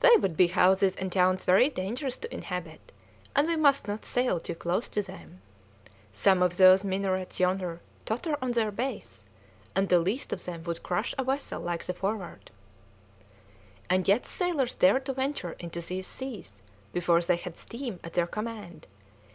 "They 0.00 0.16
would 0.16 0.34
be 0.34 0.46
houses 0.46 0.96
and 0.96 1.12
towns 1.12 1.44
very 1.44 1.68
dangerous 1.68 2.16
to 2.16 2.34
inhabit, 2.34 2.90
and 3.36 3.46
we 3.46 3.54
must 3.54 3.86
not 3.86 4.06
sail 4.06 4.40
too 4.40 4.54
close 4.54 4.88
to 4.88 5.02
them. 5.02 5.42
Some 6.10 6.42
of 6.42 6.56
those 6.56 6.84
minarets 6.84 7.38
yonder 7.38 7.82
totter 8.06 8.38
on 8.40 8.52
their 8.52 8.70
base, 8.70 9.26
and 9.76 9.90
the 9.90 9.98
least 10.00 10.32
of 10.32 10.46
them 10.46 10.62
would 10.62 10.82
crush 10.82 11.14
a 11.18 11.24
vessel 11.24 11.60
like 11.60 11.84
the 11.84 11.92
Forward." 11.92 12.50
"And 13.90 14.08
yet 14.08 14.26
sailors 14.26 14.74
dared 14.74 15.04
to 15.04 15.12
venture 15.12 15.52
into 15.58 15.82
these 15.82 16.06
seas 16.06 16.62
before 16.94 17.20
they 17.20 17.36
had 17.36 17.58
steam 17.58 18.00
at 18.02 18.14
their 18.14 18.26
command! 18.26 18.86